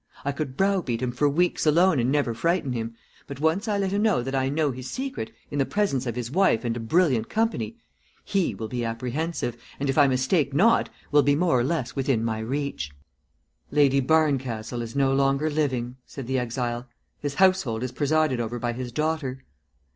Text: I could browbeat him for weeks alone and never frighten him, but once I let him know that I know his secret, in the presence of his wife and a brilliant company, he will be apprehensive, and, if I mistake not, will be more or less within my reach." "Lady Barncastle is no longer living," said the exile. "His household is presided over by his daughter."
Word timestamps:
I 0.25 0.31
could 0.31 0.57
browbeat 0.57 0.99
him 0.99 1.11
for 1.11 1.29
weeks 1.29 1.63
alone 1.67 1.99
and 1.99 2.11
never 2.11 2.33
frighten 2.33 2.73
him, 2.73 2.95
but 3.27 3.39
once 3.39 3.67
I 3.67 3.77
let 3.77 3.91
him 3.91 4.01
know 4.01 4.23
that 4.23 4.33
I 4.33 4.49
know 4.49 4.71
his 4.71 4.89
secret, 4.89 5.29
in 5.51 5.59
the 5.59 5.63
presence 5.67 6.07
of 6.07 6.15
his 6.15 6.31
wife 6.31 6.65
and 6.65 6.75
a 6.75 6.79
brilliant 6.79 7.29
company, 7.29 7.77
he 8.23 8.55
will 8.55 8.67
be 8.67 8.83
apprehensive, 8.83 9.57
and, 9.79 9.91
if 9.91 9.99
I 9.99 10.07
mistake 10.07 10.55
not, 10.55 10.89
will 11.11 11.21
be 11.21 11.35
more 11.35 11.59
or 11.59 11.63
less 11.63 11.95
within 11.95 12.25
my 12.25 12.39
reach." 12.39 12.89
"Lady 13.69 13.99
Barncastle 14.01 14.81
is 14.81 14.95
no 14.95 15.13
longer 15.13 15.51
living," 15.51 15.97
said 16.07 16.25
the 16.25 16.39
exile. 16.39 16.87
"His 17.19 17.35
household 17.35 17.83
is 17.83 17.91
presided 17.91 18.39
over 18.39 18.57
by 18.57 18.73
his 18.73 18.91
daughter." 18.91 19.43